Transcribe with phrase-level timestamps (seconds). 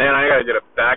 [0.00, 0.96] Man, I gotta get a back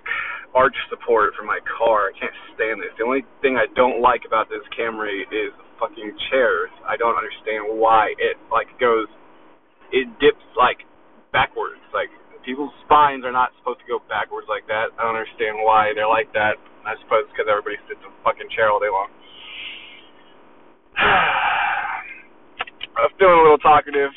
[0.55, 2.08] arch support for my car.
[2.08, 2.96] I can't stand this.
[2.96, 6.72] The only thing I don't like about this Camry is the fucking chairs.
[6.87, 9.11] I don't understand why it like goes,
[9.91, 10.88] it dips like
[11.36, 11.84] backwards.
[11.92, 12.16] Like
[12.48, 14.96] people's spines are not supposed to go backwards like that.
[14.96, 16.56] I don't understand why they're like that.
[16.88, 19.12] I suppose because everybody sits in a fucking chair all day long.
[23.04, 24.16] I'm feeling a little talkative.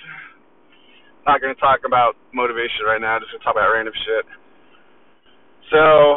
[1.27, 3.18] Not gonna talk about motivation right now.
[3.18, 4.46] Just gonna talk about random shit.
[5.70, 6.16] So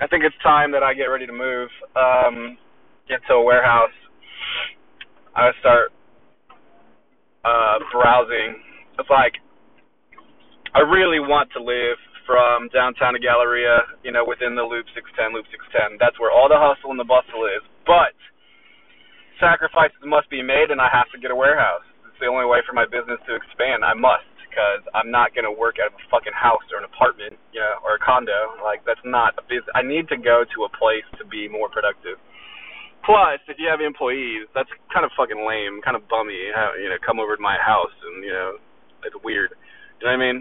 [0.00, 2.56] I think it's time that I get ready to move, um,
[3.08, 3.94] get to a warehouse.
[5.34, 5.90] I start
[7.44, 8.62] uh, browsing.
[8.98, 9.34] It's like
[10.70, 11.98] I really want to live
[12.30, 15.98] from downtown to Galleria, you know, within the Loop 610, Loop 610.
[15.98, 17.62] That's where all the hustle and the bustle is.
[17.82, 18.14] But
[19.42, 21.82] sacrifices must be made, and I have to get a warehouse.
[22.06, 23.82] It's the only way for my business to expand.
[23.82, 26.86] I must because I'm not going to work out of a fucking house or an
[26.90, 28.58] apartment, you know, or a condo.
[28.58, 29.70] Like that's not a business.
[29.78, 32.18] I need to go to a place to be more productive.
[33.06, 36.50] Plus, if you have employees, that's kind of fucking lame, kind of bummy.
[36.82, 38.58] You know, come over to my house and you know,
[39.06, 39.54] it's weird.
[40.02, 40.38] You know what I mean?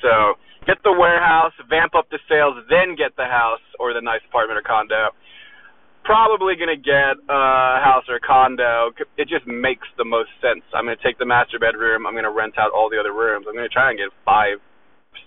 [0.00, 4.24] So get the warehouse, vamp up the sales, then get the house or the nice
[4.26, 5.12] apartment or condo
[6.08, 8.96] probably going to get a house or a condo.
[9.20, 10.64] It just makes the most sense.
[10.72, 12.08] I'm going to take the master bedroom.
[12.08, 13.44] I'm going to rent out all the other rooms.
[13.44, 14.56] I'm going to try and get five,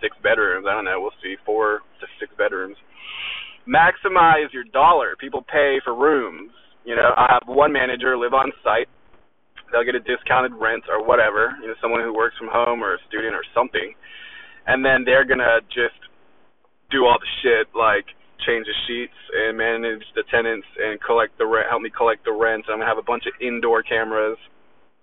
[0.02, 0.66] six bedrooms.
[0.66, 0.98] I don't know.
[0.98, 1.38] We'll see.
[1.46, 2.82] Four to six bedrooms.
[3.70, 5.14] Maximize your dollar.
[5.22, 6.50] People pay for rooms.
[6.82, 8.90] You know, I have one manager live on site.
[9.70, 11.54] They'll get a discounted rent or whatever.
[11.62, 13.94] You know, someone who works from home or a student or something.
[14.66, 16.02] And then they're to just
[16.90, 18.10] do all the shit like
[18.46, 22.34] change the sheets and manage the tenants and collect the rent, help me collect the
[22.34, 22.66] rent.
[22.70, 24.38] I'm gonna have a bunch of indoor cameras.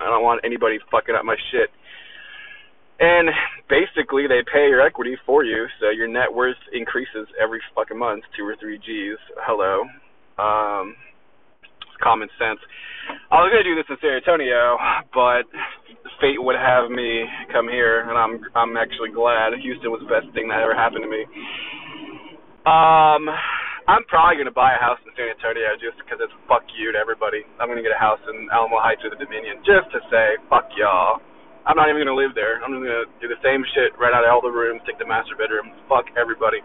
[0.01, 1.71] I don't want anybody fucking up my shit.
[3.01, 3.31] And
[3.71, 8.25] basically, they pay your equity for you, so your net worth increases every fucking month,
[8.37, 9.19] two or three G's.
[9.47, 9.87] Hello,
[10.39, 10.95] um,
[12.03, 12.59] common sense.
[13.31, 14.77] I was gonna do this in San Antonio,
[15.15, 15.47] but
[16.21, 19.55] fate would have me come here, and I'm I'm actually glad.
[19.63, 21.23] Houston was the best thing that ever happened to me.
[22.69, 23.25] Um,
[23.89, 27.01] I'm probably gonna buy a house in San Antonio just because it's fuck you to
[27.01, 27.41] everybody.
[27.57, 30.69] I'm gonna get a house in Alamo Heights or the Dominion just to say fuck
[30.77, 31.25] y'all.
[31.65, 32.61] I'm not even gonna live there.
[32.61, 35.09] I'm just gonna do the same shit, rent out of all the rooms, take the
[35.09, 36.61] master bedroom, fuck everybody.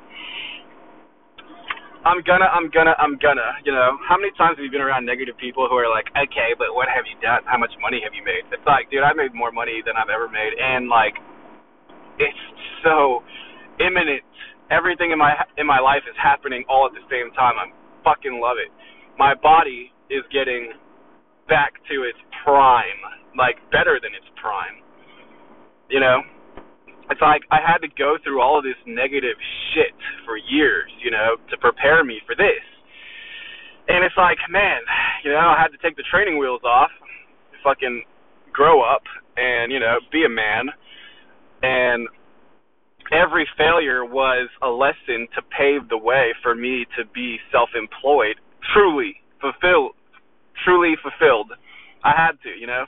[2.04, 3.64] I'm gonna, I'm gonna, I'm gonna.
[3.64, 6.52] You know, how many times have you been around negative people who are like, okay,
[6.60, 7.48] but what have you done?
[7.48, 8.44] How much money have you made?
[8.52, 11.16] It's like, dude, I made more money than I've ever made, and like,
[12.20, 12.44] it's
[12.84, 13.24] so
[13.80, 14.28] imminent
[14.74, 17.54] everything in my in my life is happening all at the same time.
[17.62, 17.70] I
[18.02, 18.74] fucking love it.
[19.18, 20.74] My body is getting
[21.48, 23.02] back to its prime,
[23.38, 24.82] like better than its prime.
[25.90, 26.26] You know,
[27.14, 29.38] it's like I had to go through all of this negative
[29.72, 29.94] shit
[30.26, 32.66] for years, you know, to prepare me for this.
[33.88, 34.80] And it's like, man,
[35.24, 36.90] you know, I had to take the training wheels off,
[37.64, 38.04] fucking
[38.52, 39.04] grow up,
[39.38, 40.72] and you know, be a man,
[41.62, 42.08] and
[43.12, 48.38] every failure was a lesson to pave the way for me to be self-employed,
[48.74, 49.96] truly fulfilled,
[50.64, 51.52] truly fulfilled.
[52.04, 52.86] I had to, you know.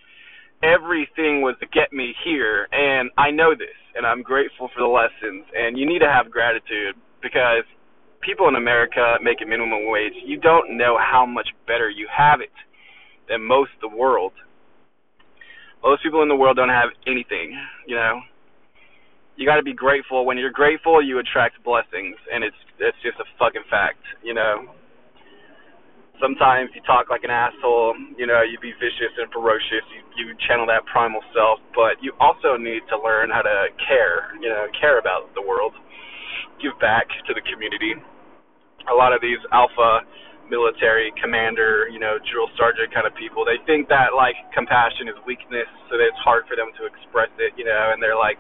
[0.64, 4.88] Everything was to get me here, and I know this, and I'm grateful for the
[4.88, 5.46] lessons.
[5.54, 7.64] And you need to have gratitude because
[8.22, 12.56] people in America making minimum wage, you don't know how much better you have it
[13.30, 14.34] than most of the world.
[15.84, 17.54] Most people in the world don't have anything,
[17.86, 18.22] you know
[19.36, 20.26] you got to be grateful.
[20.26, 24.72] When you're grateful, you attract blessings, and it's it's just a fucking fact, you know.
[26.16, 30.26] Sometimes you talk like an asshole, you know, you be vicious and ferocious, you you
[30.48, 34.72] channel that primal self, but you also need to learn how to care, you know,
[34.80, 35.76] care about the world,
[36.64, 38.00] give back to the community.
[38.88, 40.08] A lot of these alpha
[40.48, 45.20] military commander, you know, drill sergeant kind of people, they think that like compassion is
[45.28, 48.40] weakness, so that it's hard for them to express it, you know, and they're like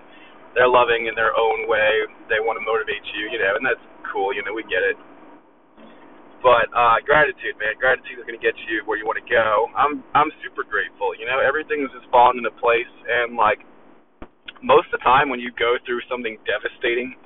[0.55, 2.07] they're loving in their own way.
[2.31, 4.31] They want to motivate you, you know, and that's cool.
[4.31, 4.97] You know, we get it.
[6.39, 9.67] But uh, gratitude, man, gratitude is going to get you where you want to go.
[9.75, 11.11] I'm I'm super grateful.
[11.17, 13.65] You know, everything's just falling into place, and like
[14.61, 17.17] most of the time when you go through something devastating,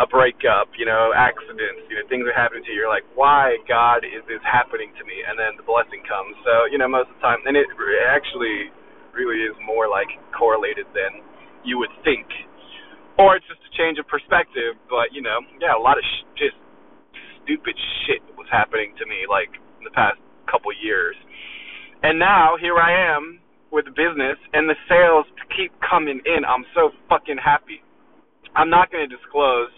[0.00, 2.84] a breakup, you know, accidents, you know, things are happening to you.
[2.84, 5.20] You're like, why God is this happening to me?
[5.24, 6.34] And then the blessing comes.
[6.42, 7.68] So you know, most of the time, and it
[8.08, 8.72] actually
[9.12, 11.20] really is more like correlated than
[11.64, 12.24] you would think
[13.18, 14.76] or it's just a change of perspective.
[14.88, 16.58] But you know, yeah, a lot of sh- just
[17.44, 17.76] stupid
[18.06, 20.18] shit was happening to me like in the past
[20.50, 21.16] couple years,
[22.02, 23.40] and now here I am
[23.72, 25.26] with business and the sales
[25.56, 26.44] keep coming in.
[26.44, 27.82] I'm so fucking happy.
[28.56, 29.70] I'm not going to disclose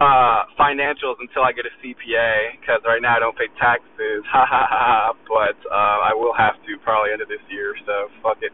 [0.00, 4.24] uh financials until I get a CPA because right now I don't pay taxes.
[4.32, 5.12] Ha ha ha.
[5.28, 7.74] But uh, I will have to probably end of this year.
[7.86, 8.52] So fuck it.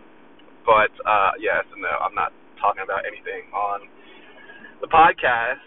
[0.67, 3.89] But uh, yes and no, I'm not talking about anything on
[4.81, 5.63] the podcast.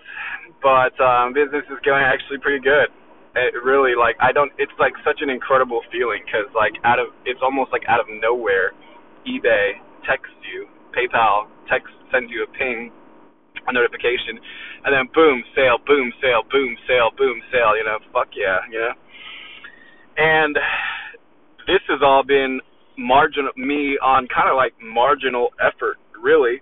[0.61, 2.89] But um, business is going actually pretty good.
[3.37, 4.49] It really like I don't.
[4.57, 8.09] It's like such an incredible feeling because like out of it's almost like out of
[8.09, 8.73] nowhere,
[9.29, 9.77] eBay
[10.09, 12.89] texts you, PayPal text sends you a ping
[13.67, 14.39] a notification,
[14.85, 17.75] and then boom, sale, boom, sale, boom, sale, boom, sale.
[17.77, 18.95] You know, fuck yeah, you know.
[20.17, 20.55] And
[21.67, 22.59] this has all been
[22.97, 26.61] marginal me on kind of like marginal effort, really.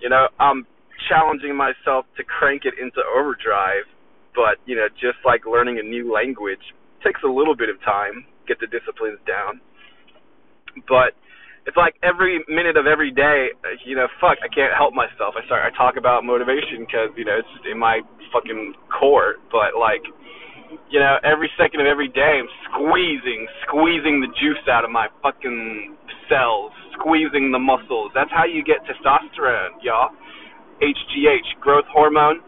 [0.00, 0.66] You know, I'm
[1.08, 3.86] challenging myself to crank it into overdrive,
[4.34, 6.62] but you know, just like learning a new language
[7.04, 9.60] takes a little bit of time, get the disciplines down.
[10.86, 11.14] But
[11.66, 13.52] it's like every minute of every day,
[13.84, 15.36] you know, fuck, I can't help myself.
[15.36, 18.00] I start, I talk about motivation because you know it's in my
[18.32, 19.36] fucking core.
[19.52, 20.00] But like,
[20.88, 25.08] you know, every second of every day, I'm squeezing, squeezing the juice out of my
[25.22, 25.96] fucking
[26.28, 28.10] cells, squeezing the muscles.
[28.12, 30.10] That's how you get testosterone, y'all.
[30.82, 32.42] HGH, growth hormone.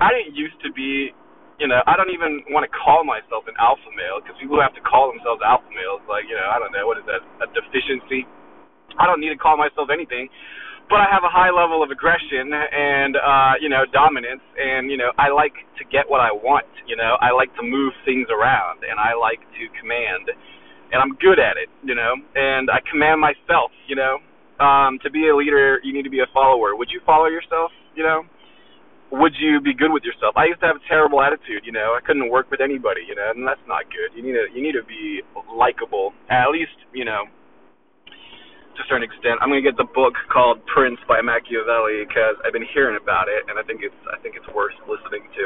[0.00, 1.12] I didn't used to be
[1.60, 4.72] you know, I don't even want to call myself an alpha male because people have
[4.72, 7.52] to call themselves alpha males, like, you know, I don't know, what is that, a
[7.52, 8.24] deficiency?
[8.96, 10.32] I don't need to call myself anything,
[10.90, 14.98] but I have a high level of aggression and uh, you know dominance, and you
[14.98, 16.66] know I like to get what I want.
[16.90, 20.26] You know I like to move things around, and I like to command,
[20.92, 21.68] and I'm good at it.
[21.82, 23.70] You know, and I command myself.
[23.86, 24.18] You know,
[24.58, 26.76] um, to be a leader, you need to be a follower.
[26.76, 27.70] Would you follow yourself?
[27.94, 28.22] You know
[29.10, 30.38] would you be good with yourself?
[30.38, 31.98] I used to have a terrible attitude, you know.
[31.98, 34.14] I couldn't work with anybody, you know, and that's not good.
[34.14, 36.14] You need to you need to be likable.
[36.30, 37.26] At least, you know,
[38.06, 39.42] to a certain extent.
[39.42, 43.50] I'm gonna get the book called Prince by Machiavelli because I've been hearing about it
[43.50, 45.44] and I think it's I think it's worth listening to.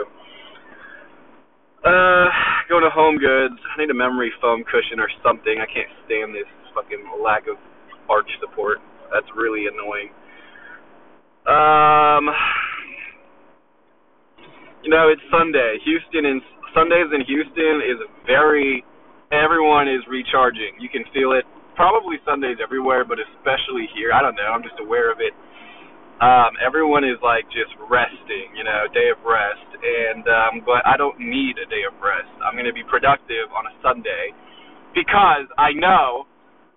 [1.84, 2.32] Uh,
[2.72, 3.60] going to Home Goods.
[3.60, 5.60] I need a memory foam cushion or something.
[5.60, 7.60] I can't stand this fucking lack of
[8.08, 8.80] arch support.
[9.12, 10.08] That's really annoying.
[11.44, 12.32] Um,
[14.80, 15.76] you know, it's Sunday.
[15.84, 16.40] Houston and
[16.72, 18.80] Sundays in Houston is very.
[19.28, 20.80] Everyone is recharging.
[20.80, 21.44] You can feel it
[21.76, 24.08] probably Sundays everywhere, but especially here.
[24.08, 24.48] I don't know.
[24.48, 25.36] I'm just aware of it.
[26.22, 30.94] Um, everyone is like just resting, you know, day of rest, and um, but I
[30.96, 32.30] don't need a day of rest.
[32.38, 34.30] I'm going to be productive on a Sunday
[34.94, 36.30] because I know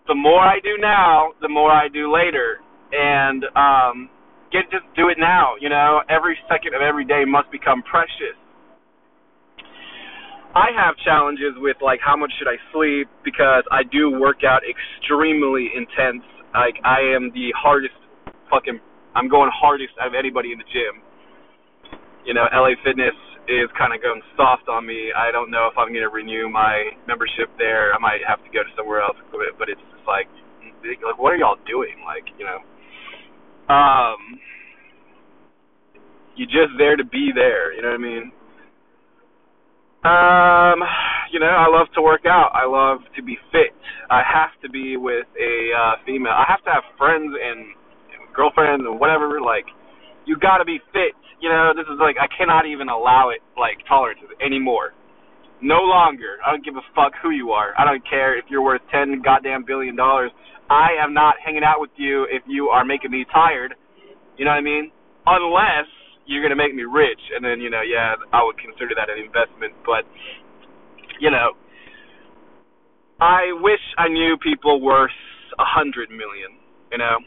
[0.09, 4.09] the more I do now, the more I do later, and um,
[4.51, 5.53] get just do it now.
[5.61, 8.35] You know, every second of every day must become precious.
[10.57, 14.65] I have challenges with like how much should I sleep because I do work out
[14.65, 16.25] extremely intense.
[16.57, 17.93] Like I am the hardest
[18.49, 18.81] fucking
[19.17, 21.01] I'm going hardest out of anybody in the gym.
[22.21, 23.17] You know, LA Fitness
[23.49, 25.09] is kind of going soft on me.
[25.15, 27.95] I don't know if I'm going to renew my membership there.
[27.95, 30.29] I might have to go to somewhere else, but it's just like
[31.01, 31.97] like what are y'all doing?
[32.05, 32.61] Like, you know,
[33.73, 34.39] um
[36.37, 38.31] you're just there to be there, you know what I mean?
[40.05, 40.79] Um,
[41.33, 42.53] you know, I love to work out.
[42.53, 43.73] I love to be fit.
[44.09, 46.31] I have to be with a uh, female.
[46.31, 47.73] I have to have friends and,
[48.37, 49.41] and girlfriends and whatever.
[49.41, 49.65] Like,
[50.25, 51.17] you got to be fit.
[51.41, 54.93] You know, this is like I cannot even allow it like tolerances anymore.
[55.61, 56.37] No longer.
[56.45, 57.73] I don't give a fuck who you are.
[57.77, 60.31] I don't care if you're worth ten goddamn billion dollars.
[60.69, 63.73] I am not hanging out with you if you are making me tired.
[64.37, 64.91] You know what I mean?
[65.25, 65.89] Unless
[66.25, 69.17] you're gonna make me rich, and then you know, yeah, I would consider that an
[69.17, 69.73] investment.
[69.85, 70.05] But
[71.21, 71.57] you know,
[73.21, 75.15] I wish I knew people worth
[75.57, 76.61] a hundred million.
[76.91, 77.17] You know,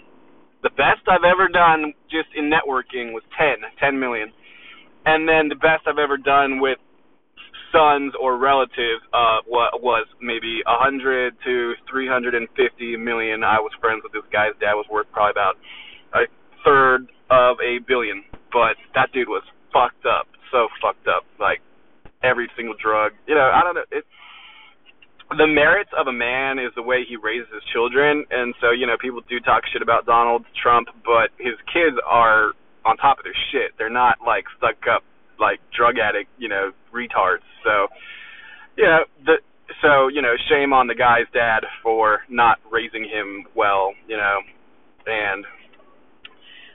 [0.62, 4.32] the best I've ever done just in networking was ten, ten million,
[5.06, 6.78] and then the best I've ever done with
[7.72, 13.44] sons or relatives uh was maybe a hundred to three hundred and fifty million.
[13.44, 15.54] I was friends with this guy's dad was worth probably about
[16.14, 16.26] a
[16.64, 21.62] third of a billion but that dude was fucked up, so fucked up, like
[22.22, 23.12] every single drug.
[23.26, 23.86] You know, I don't know.
[23.90, 24.04] It,
[25.36, 28.86] the merits of a man is the way he raises his children, and so you
[28.86, 32.52] know people do talk shit about Donald Trump, but his kids are
[32.84, 33.72] on top of their shit.
[33.78, 35.02] They're not like stuck up
[35.38, 37.46] like drug addict, you know, retards.
[37.64, 37.88] So,
[38.76, 39.36] you know, the
[39.82, 44.38] so you know, shame on the guy's dad for not raising him well, you know,
[45.06, 45.44] and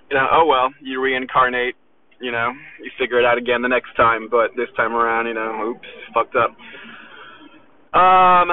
[0.10, 1.76] you know, oh well, you reincarnate,
[2.22, 5.34] you know, you figure it out again the next time, but this time around, you
[5.34, 6.56] know, oops, fucked up.
[7.96, 8.52] Um,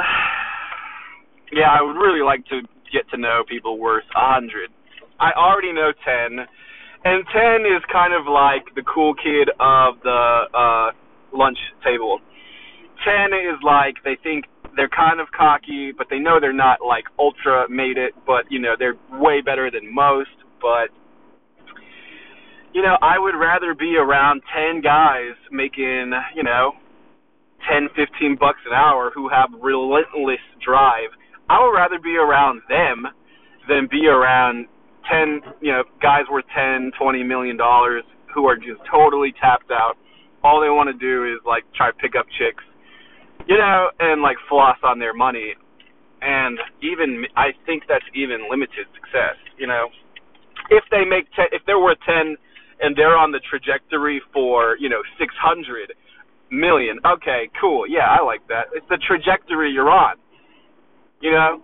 [1.50, 4.70] yeah, I would really like to get to know people worth a hundred.
[5.18, 6.46] I already know ten,
[7.04, 10.90] And ten is kind of like the cool kid of the uh
[11.36, 12.20] lunch table.
[13.04, 14.44] Ten is like they think
[14.76, 18.60] they're kind of cocky, but they know they're not like ultra made it, but you
[18.60, 20.30] know, they're way better than most,
[20.60, 20.88] but
[22.72, 26.72] you know, I would rather be around 10 guys making, you know,
[27.70, 31.10] 10, 15 bucks an hour who have relentless drive.
[31.50, 33.06] I would rather be around them
[33.68, 34.66] than be around
[35.10, 38.04] 10, you know, guys worth 10, 20 million dollars
[38.34, 39.94] who are just totally tapped out.
[40.42, 42.64] All they want to do is like try to pick up chicks
[43.48, 45.54] you know, and like floss on their money.
[46.20, 49.34] And even I think that's even limited success.
[49.58, 49.88] You know,
[50.70, 52.36] if they make ten, if they're worth ten,
[52.80, 55.92] and they're on the trajectory for you know six hundred
[56.52, 57.00] million.
[57.04, 57.88] Okay, cool.
[57.88, 58.68] Yeah, I like that.
[58.76, 60.16] It's the trajectory you're on.
[61.20, 61.62] You know,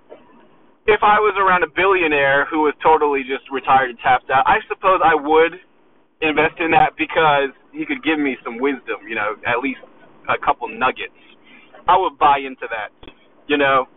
[0.86, 4.58] if I was around a billionaire who was totally just retired and tapped out, I
[4.66, 5.60] suppose I would
[6.22, 9.04] invest in that because he could give me some wisdom.
[9.06, 9.84] You know, at least
[10.26, 11.12] a couple nuggets
[11.88, 12.92] I would buy into that.
[13.48, 13.88] You know,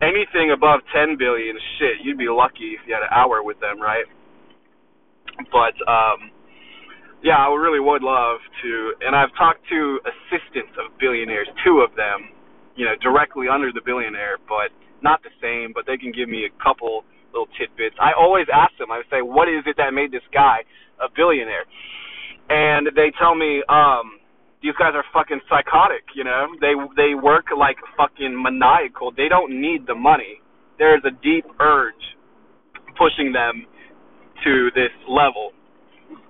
[0.00, 3.80] anything above 10 billion, shit, you'd be lucky if you had an hour with them,
[3.80, 4.08] right?
[5.52, 6.31] But um
[7.22, 8.94] yeah, I really would love to.
[9.00, 12.30] And I've talked to assistants of billionaires, two of them,
[12.74, 15.72] you know, directly under the billionaire, but not the same.
[15.74, 17.96] But they can give me a couple little tidbits.
[18.00, 18.90] I always ask them.
[18.90, 20.64] I say, "What is it that made this guy
[21.00, 21.64] a billionaire?"
[22.50, 24.18] And they tell me, um,
[24.62, 26.54] these guys are fucking psychotic, you know.
[26.60, 29.10] They they work like fucking maniacal.
[29.10, 30.40] They don't need the money.
[30.78, 32.16] There is a deep urge
[32.96, 33.66] pushing them
[34.44, 35.52] to this level,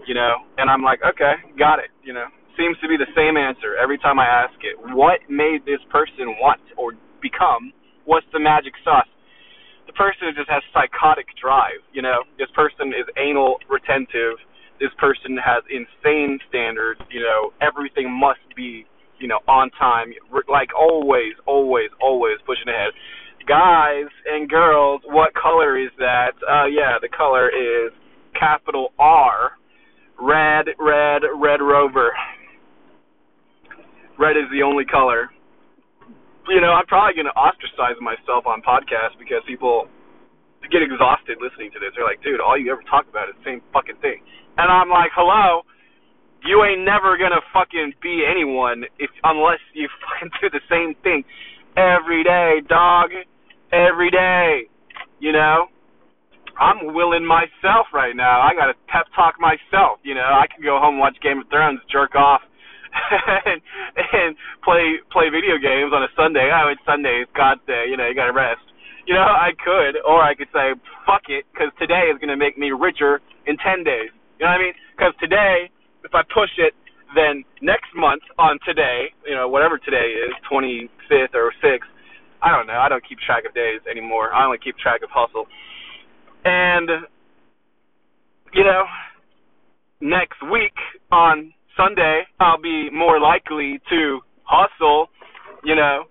[0.07, 0.47] you know.
[0.59, 2.27] And I'm like, okay, got it, you know.
[2.59, 4.77] Seems to be the same answer every time I ask it.
[4.93, 6.93] What made this person want or
[7.23, 7.73] become?
[8.05, 9.09] What's the magic sauce?
[9.87, 12.25] The person just has psychotic drive, you know.
[12.39, 14.37] This person is anal retentive
[14.83, 17.01] this person has insane standards.
[17.09, 18.85] You know, everything must be,
[19.21, 20.11] you know, on time.
[20.51, 22.91] Like always, always, always pushing ahead.
[23.47, 26.35] Guys and girls, what color is that?
[26.43, 27.93] Uh, yeah, the color is
[28.39, 29.59] capital R.
[30.21, 32.13] Red, red, red rover.
[34.19, 35.31] Red is the only color.
[36.49, 39.87] You know, I'm probably going to ostracize myself on podcasts because people
[40.71, 41.91] get exhausted listening to this.
[41.97, 44.23] They're like, dude, all you ever talk about is the same fucking thing.
[44.59, 45.63] And I'm like, hello,
[46.45, 51.25] you ain't never gonna fucking be anyone if unless you fucking do the same thing
[51.77, 53.11] every day, dog.
[53.73, 54.69] Every day.
[55.19, 55.72] You know?
[56.59, 58.41] I'm willing myself right now.
[58.41, 60.27] I gotta pep talk myself, you know.
[60.27, 62.43] I could go home and watch Game of Thrones, jerk off
[63.47, 63.61] and
[63.97, 66.51] and play play video games on a Sunday.
[66.53, 68.63] Oh, it's Sunday, it's God's day, you know, you gotta rest.
[69.07, 72.39] You know, I could, or I could say, fuck it, because today is going to
[72.39, 73.19] make me richer
[73.51, 74.15] in 10 days.
[74.39, 74.75] You know what I mean?
[74.95, 75.71] Because today,
[76.07, 76.71] if I push it,
[77.15, 81.91] then next month on today, you know, whatever today is, 25th or 6th,
[82.43, 82.79] I don't know.
[82.79, 84.33] I don't keep track of days anymore.
[84.35, 85.47] I only keep track of hustle.
[86.45, 86.89] And,
[88.53, 88.85] you know,
[90.01, 90.75] next week
[91.11, 95.09] on Sunday, I'll be more likely to hustle,
[95.65, 96.05] you know,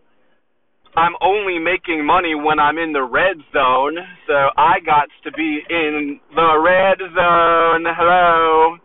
[0.96, 3.96] I'm only making money when I'm in the red zone,
[4.28, 7.86] so I got to be in the red zone.
[7.96, 8.78] Hello.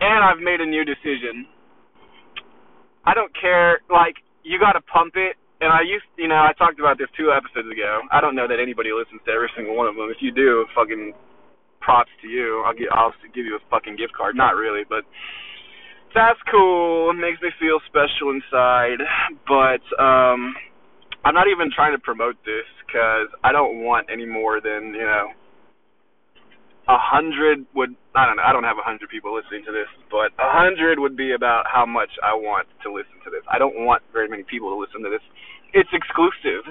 [0.00, 1.46] And I've made a new decision.
[3.04, 5.36] I don't care, like, you gotta pump it.
[5.60, 8.00] And I used, you know, I talked about this two episodes ago.
[8.10, 10.08] I don't know that anybody listens to every single one of them.
[10.08, 11.12] If you do, fucking
[11.80, 12.64] props to you.
[12.64, 14.36] I'll get, I'll give you a fucking gift card.
[14.36, 15.04] Not really, but
[16.14, 17.12] that's cool.
[17.12, 19.04] It makes me feel special inside.
[19.46, 20.54] But, um,
[21.24, 25.04] I'm not even trying to promote this because I don't want any more than you
[25.04, 25.28] know
[26.88, 29.90] a hundred would I don't know I don't have a hundred people listening to this,
[30.10, 33.44] but a hundred would be about how much I want to listen to this.
[33.50, 35.22] I don't want very many people to listen to this.
[35.72, 36.66] It's exclusive.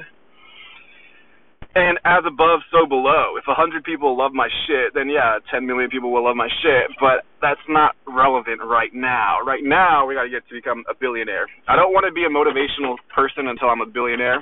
[1.78, 3.38] And as above, so below.
[3.38, 6.50] If a hundred people love my shit, then yeah, ten million people will love my
[6.66, 6.90] shit.
[7.00, 9.38] But that's not relevant right now.
[9.46, 11.46] Right now, we gotta get to become a billionaire.
[11.70, 14.42] I don't want to be a motivational person until I'm a billionaire.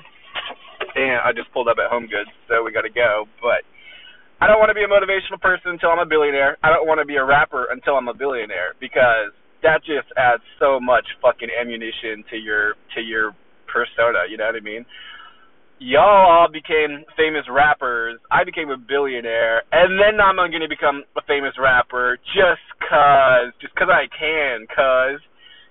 [0.95, 3.27] And I just pulled up at Home Goods, so we gotta go.
[3.43, 3.67] But
[4.39, 6.57] I don't want to be a motivational person until I'm a billionaire.
[6.63, 10.43] I don't want to be a rapper until I'm a billionaire because that just adds
[10.59, 13.33] so much fucking ammunition to your to your
[13.65, 14.29] persona.
[14.29, 14.85] You know what I mean?
[15.79, 18.19] y'all all became famous rappers.
[18.31, 23.53] I became a billionaire, and then I'm going to become a famous rapper just cause,
[23.61, 25.21] just cause I can, cause,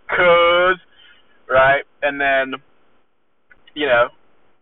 [0.09, 0.79] cause,
[1.51, 1.83] right?
[2.03, 2.61] And then,
[3.75, 4.09] you know,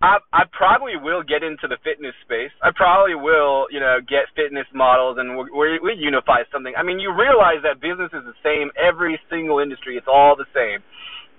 [0.04, 2.52] I I probably will get into the fitness space.
[2.60, 6.74] I probably will, you know, get fitness models and we we unify something.
[6.76, 9.96] I mean, you realize that business is the same every single industry.
[9.96, 10.84] It's all the same.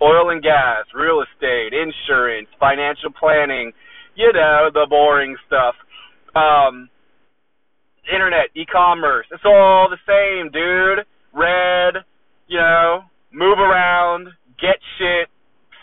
[0.01, 3.71] Oil and gas, real estate, insurance, financial planning,
[4.17, 5.75] you know, the boring stuff.
[6.33, 6.89] Um
[8.09, 9.25] internet, e-commerce.
[9.31, 11.05] It's all the same, dude.
[11.33, 12.05] Red,
[12.47, 13.01] you know,
[13.33, 14.29] move around,
[14.61, 15.27] get shit,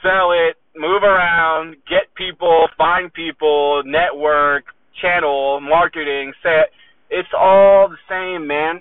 [0.03, 4.65] sell it, move around, get people, find people, network,
[5.01, 6.73] channel, marketing, set.
[7.11, 8.81] It's all the same, man.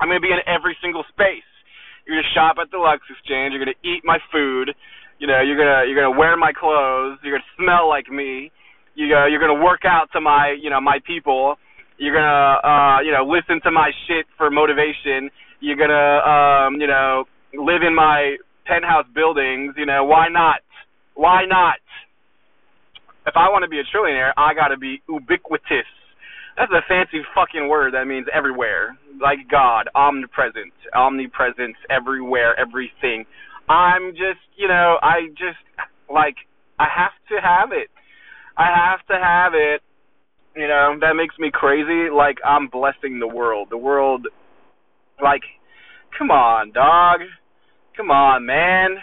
[0.00, 1.44] I'm gonna be in every single space.
[2.06, 3.52] You're gonna shop at the Lux Exchange.
[3.52, 4.72] You're gonna eat my food.
[5.18, 7.18] You know, you're gonna you're gonna wear my clothes.
[7.22, 8.50] You're gonna smell like me.
[8.94, 11.56] You go, you're gonna work out to my you know my people.
[11.98, 15.28] You're gonna uh, you know listen to my shit for motivation.
[15.60, 19.74] You're gonna um, you know live in my penthouse buildings.
[19.76, 20.64] You know why not?
[21.20, 21.76] Why not?
[23.26, 25.84] If I want to be a trillionaire, I got to be ubiquitous.
[26.56, 28.96] That's a fancy fucking word that means everywhere.
[29.20, 33.26] Like God, omnipresent, omnipresence, everywhere, everything.
[33.68, 35.60] I'm just, you know, I just
[36.08, 36.36] like
[36.78, 37.92] I have to have it.
[38.56, 39.82] I have to have it.
[40.56, 42.08] You know, that makes me crazy.
[42.08, 43.68] Like I'm blessing the world.
[43.70, 44.26] The world
[45.22, 45.42] like
[46.16, 47.20] come on, dog.
[47.94, 48.96] Come on, man.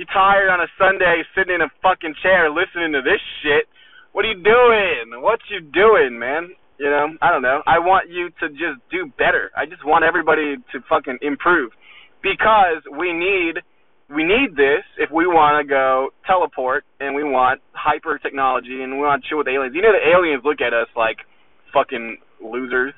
[0.00, 3.68] You tired on a Sunday sitting in a fucking chair listening to this shit?
[4.16, 5.20] What are you doing?
[5.20, 6.56] What you doing, man?
[6.80, 7.60] You know, I don't know.
[7.68, 9.52] I want you to just do better.
[9.52, 11.76] I just want everybody to fucking improve
[12.24, 13.60] because we need
[14.08, 18.96] we need this if we want to go teleport and we want hyper technology and
[18.96, 19.76] we want to chill with aliens.
[19.76, 21.20] You know, the aliens look at us like
[21.76, 22.96] fucking losers.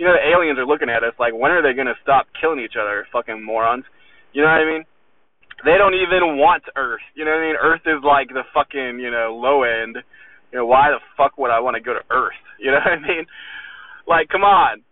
[0.00, 2.64] You know, the aliens are looking at us like, when are they gonna stop killing
[2.64, 3.84] each other, fucking morons?
[4.32, 4.87] You know what I mean?
[5.64, 7.02] They don't even want Earth.
[7.14, 7.56] You know what I mean?
[7.60, 9.96] Earth is like the fucking, you know, low end.
[10.52, 12.38] You know, why the fuck would I want to go to Earth?
[12.58, 13.24] You know what I mean?
[14.08, 14.82] Like, come on.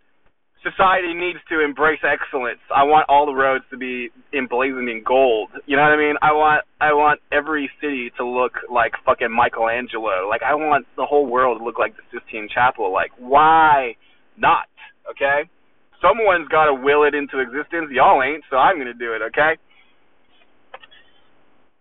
[0.63, 2.63] Society needs to embrace excellence.
[2.73, 5.49] I want all the roads to be emblazoned in gold.
[5.65, 6.15] You know what I mean?
[6.21, 10.31] I want I want every city to look like fucking Michelangelo.
[10.31, 12.93] Like I want the whole world to look like the Sistine Chapel.
[12.93, 13.99] Like why
[14.37, 14.71] not?
[15.11, 15.43] Okay?
[16.01, 17.89] Someone's got to will it into existence.
[17.91, 19.57] Y'all ain't, so I'm going to do it, okay?